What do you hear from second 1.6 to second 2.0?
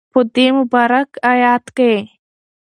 کی